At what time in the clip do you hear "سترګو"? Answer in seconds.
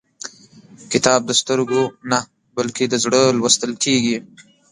1.41-1.81